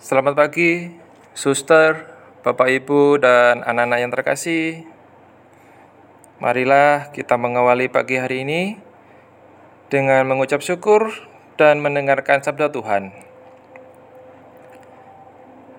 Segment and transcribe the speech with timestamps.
[0.00, 0.96] Selamat pagi,
[1.36, 2.08] suster,
[2.40, 4.88] bapak ibu, dan anak-anak yang terkasih.
[6.40, 8.80] Marilah kita mengawali pagi hari ini
[9.92, 11.12] dengan mengucap syukur
[11.60, 13.12] dan mendengarkan sabda Tuhan.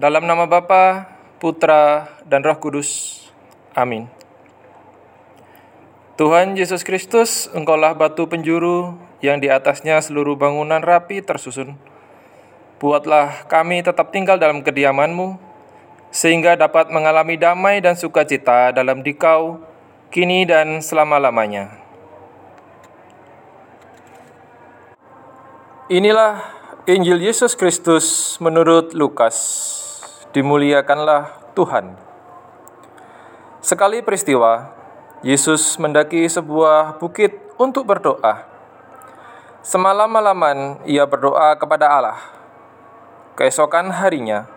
[0.00, 3.20] Dalam nama Bapa, Putra, dan Roh Kudus.
[3.76, 4.08] Amin.
[6.16, 11.95] Tuhan Yesus Kristus, Engkaulah batu penjuru yang di atasnya seluruh bangunan rapi tersusun.
[12.76, 15.40] Buatlah kami tetap tinggal dalam kediaman-Mu,
[16.12, 19.60] sehingga dapat mengalami damai dan sukacita dalam dikau,
[20.12, 21.72] kini dan selama-lamanya.
[25.88, 26.42] Inilah
[26.84, 29.36] Injil Yesus Kristus menurut Lukas.
[30.36, 31.96] Dimuliakanlah Tuhan.
[33.64, 34.76] Sekali peristiwa,
[35.24, 38.44] Yesus mendaki sebuah bukit untuk berdoa.
[39.64, 42.18] Semalam-malaman ia berdoa kepada Allah.
[43.36, 44.48] Keesokan harinya,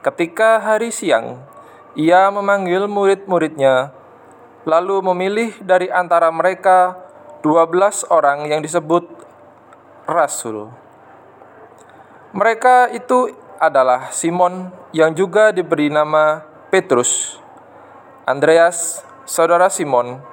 [0.00, 1.44] ketika hari siang,
[1.92, 3.92] ia memanggil murid-muridnya,
[4.64, 6.96] lalu memilih dari antara mereka
[7.44, 9.04] dua belas orang yang disebut
[10.08, 10.72] rasul.
[12.32, 16.40] Mereka itu adalah Simon yang juga diberi nama
[16.72, 17.36] Petrus,
[18.24, 20.24] Andreas saudara Simon,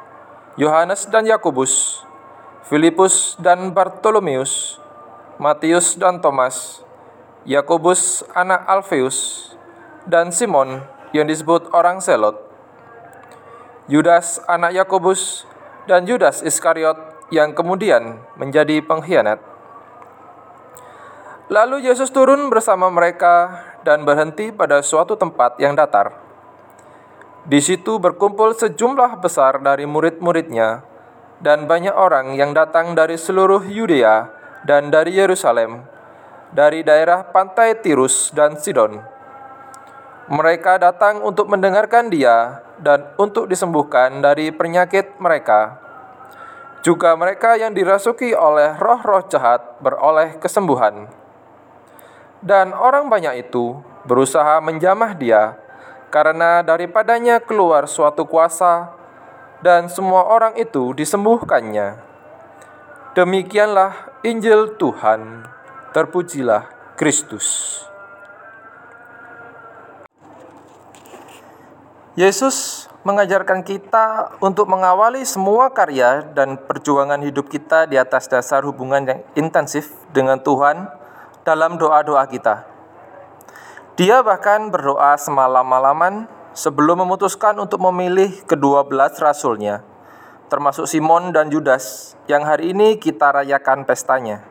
[0.56, 2.00] Yohanes dan Yakobus,
[2.64, 4.80] Filipus dan Bartolomeus,
[5.36, 6.80] Matius dan Thomas,
[7.48, 9.52] Yakobus anak Alfeus,
[10.04, 10.84] dan Simon
[11.16, 12.36] yang disebut orang Selot,
[13.88, 15.48] Yudas anak Yakobus,
[15.88, 17.00] dan Yudas Iskariot
[17.32, 19.40] yang kemudian menjadi pengkhianat.
[21.50, 26.14] Lalu Yesus turun bersama mereka dan berhenti pada suatu tempat yang datar.
[27.48, 30.86] Di situ berkumpul sejumlah besar dari murid-muridnya
[31.42, 34.30] dan banyak orang yang datang dari seluruh Yudea
[34.68, 35.88] dan dari Yerusalem,
[36.50, 39.00] dari daerah pantai Tirus dan Sidon.
[40.30, 45.82] Mereka datang untuk mendengarkan dia dan untuk disembuhkan dari penyakit mereka.
[46.86, 51.10] Juga mereka yang dirasuki oleh roh-roh jahat beroleh kesembuhan.
[52.40, 55.60] Dan orang banyak itu berusaha menjamah dia,
[56.08, 58.96] karena daripadanya keluar suatu kuasa,
[59.60, 62.00] dan semua orang itu disembuhkannya.
[63.12, 65.44] Demikianlah Injil Tuhan.
[65.90, 67.82] Terpujilah Kristus.
[72.14, 79.02] Yesus mengajarkan kita untuk mengawali semua karya dan perjuangan hidup kita di atas dasar hubungan
[79.02, 80.94] yang intensif dengan Tuhan
[81.42, 82.70] dalam doa-doa kita.
[83.98, 89.82] Dia bahkan berdoa semalam-malaman sebelum memutuskan untuk memilih kedua belas rasulnya,
[90.54, 94.49] termasuk Simon dan Judas, yang hari ini kita rayakan pestanya.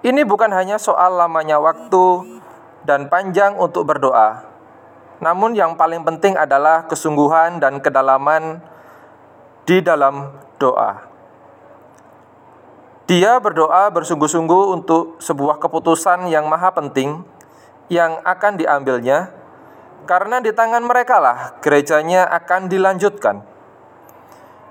[0.00, 2.24] Ini bukan hanya soal lamanya waktu
[2.88, 4.48] dan panjang untuk berdoa,
[5.20, 8.64] namun yang paling penting adalah kesungguhan dan kedalaman
[9.68, 11.04] di dalam doa.
[13.04, 17.20] Dia berdoa bersungguh-sungguh untuk sebuah keputusan yang maha penting
[17.92, 19.28] yang akan diambilnya,
[20.08, 23.44] karena di tangan mereka lah gerejanya akan dilanjutkan.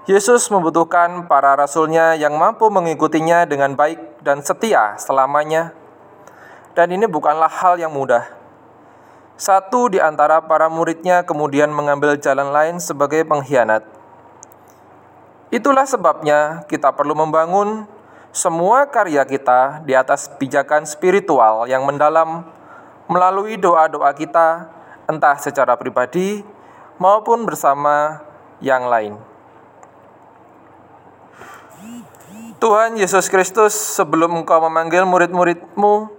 [0.09, 3.77] Yesus membutuhkan para rasulnya yang mampu mengikutinya dengan
[4.23, 5.75] dan setia selamanya.
[6.75, 8.23] Dan ini bukanlah hal yang mudah.
[9.39, 13.87] Satu di antara para muridnya kemudian mengambil jalan lain sebagai pengkhianat.
[15.49, 17.87] Itulah sebabnya kita perlu membangun
[18.29, 22.45] semua karya kita di atas pijakan spiritual yang mendalam
[23.09, 24.69] melalui doa-doa kita,
[25.09, 26.45] entah secara pribadi
[27.01, 28.21] maupun bersama
[28.61, 29.17] yang lain.
[32.59, 36.11] Tuhan Yesus Kristus, sebelum Engkau memanggil murid-muridmu,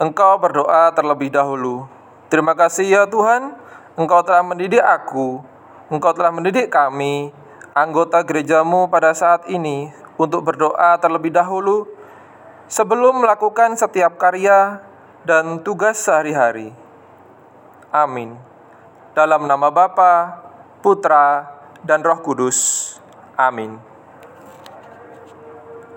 [0.00, 1.84] Engkau berdoa terlebih dahulu.
[2.32, 3.52] Terima kasih ya Tuhan,
[3.92, 5.44] Engkau telah mendidik aku,
[5.92, 7.36] Engkau telah mendidik kami,
[7.76, 11.84] anggota gerejamu pada saat ini, untuk berdoa terlebih dahulu
[12.64, 14.80] sebelum melakukan setiap karya
[15.28, 16.72] dan tugas sehari-hari.
[17.92, 18.40] Amin.
[19.12, 20.40] Dalam nama Bapa,
[20.80, 21.44] Putra,
[21.84, 22.96] dan Roh Kudus.
[23.36, 23.87] Amin.